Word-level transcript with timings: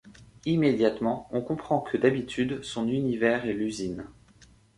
Immédiatement, 0.47 1.27
on 1.31 1.41
comprend 1.41 1.79
que 1.79 1.95
d’habitude 1.95 2.63
son 2.63 2.87
univers 2.87 3.45
est 3.45 3.53
l’usine. 3.53 4.07